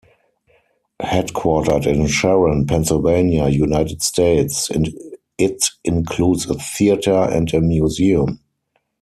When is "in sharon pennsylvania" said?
1.85-3.49